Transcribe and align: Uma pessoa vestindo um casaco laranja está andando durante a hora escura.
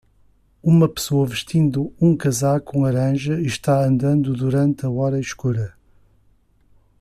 Uma 0.63 0.89
pessoa 0.89 1.27
vestindo 1.27 1.93
um 2.01 2.17
casaco 2.17 2.79
laranja 2.81 3.39
está 3.39 3.85
andando 3.85 4.33
durante 4.33 4.83
a 4.83 4.89
hora 4.89 5.19
escura. 5.19 5.75